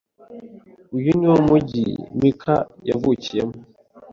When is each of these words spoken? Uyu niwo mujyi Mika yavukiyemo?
Uyu 0.97 1.11
niwo 1.17 1.37
mujyi 1.47 1.83
Mika 2.19 2.55
yavukiyemo? 2.87 3.55